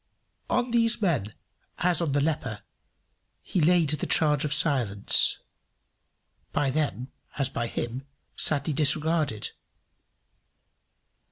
[0.49, 1.27] On these men,
[1.77, 2.63] as on the leper,
[3.43, 5.41] he laid the charge of silence,
[6.51, 9.51] by them, as by him, sadly disregarded.